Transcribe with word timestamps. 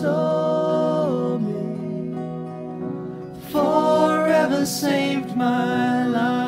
stole 0.00 1.38
me, 1.38 2.14
forever 3.52 4.64
saved 4.64 5.36
my 5.36 6.06
life. 6.06 6.39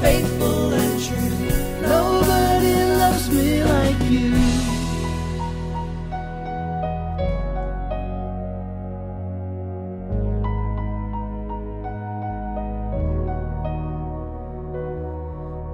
faithful 0.00 0.72
and 0.72 1.02
true. 1.02 1.24
Nobody 1.82 2.74
loves 3.00 3.30
me 3.30 3.62
like 3.64 4.00
you. 4.10 4.34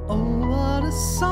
Oh, 0.08 0.24
what 0.48 0.84
a 0.84 0.92
song. 0.92 1.29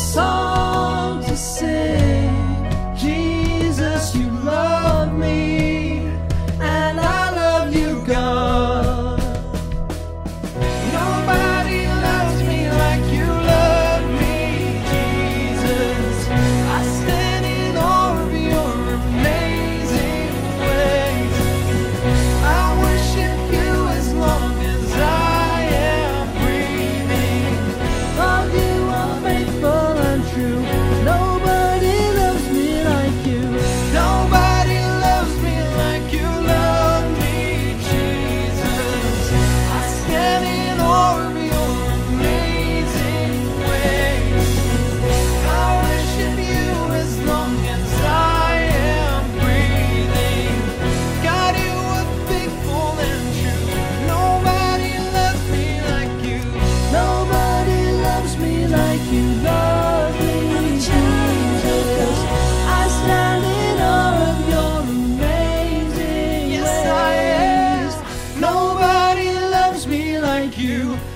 so 0.00 0.29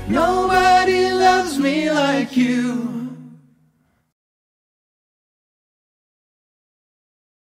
Nobody 0.06 1.10
loves 1.12 1.58
me 1.58 1.90
like 1.90 2.36
you. 2.36 3.03